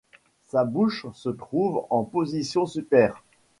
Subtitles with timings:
[0.47, 3.21] Sa bouche se trouve en position supère.